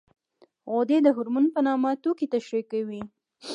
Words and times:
غدې 0.73 0.97
د 1.03 1.07
هورمون 1.15 1.45
په 1.53 1.59
نامه 1.67 1.89
توکي 2.03 2.27
ترشح 2.33 2.63
کوي. 2.71 3.01